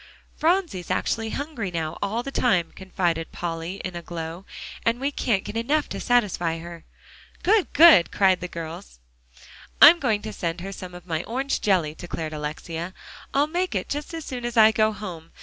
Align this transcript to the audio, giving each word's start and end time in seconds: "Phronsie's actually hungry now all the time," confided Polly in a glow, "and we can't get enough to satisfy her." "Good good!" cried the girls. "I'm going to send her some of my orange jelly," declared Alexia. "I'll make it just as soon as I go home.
"Phronsie's 0.35 0.89
actually 0.89 1.29
hungry 1.29 1.69
now 1.69 1.99
all 2.01 2.23
the 2.23 2.31
time," 2.31 2.71
confided 2.75 3.31
Polly 3.31 3.75
in 3.85 3.95
a 3.95 4.01
glow, 4.01 4.47
"and 4.83 4.99
we 4.99 5.11
can't 5.11 5.43
get 5.43 5.55
enough 5.55 5.87
to 5.89 5.99
satisfy 5.99 6.57
her." 6.57 6.85
"Good 7.43 7.71
good!" 7.71 8.09
cried 8.11 8.39
the 8.41 8.47
girls. 8.47 8.99
"I'm 9.79 9.99
going 9.99 10.23
to 10.23 10.33
send 10.33 10.61
her 10.61 10.71
some 10.71 10.95
of 10.95 11.05
my 11.05 11.23
orange 11.25 11.61
jelly," 11.61 11.93
declared 11.93 12.33
Alexia. 12.33 12.95
"I'll 13.31 13.45
make 13.45 13.75
it 13.75 13.89
just 13.89 14.11
as 14.15 14.25
soon 14.25 14.43
as 14.43 14.57
I 14.57 14.71
go 14.71 14.91
home. 14.91 15.29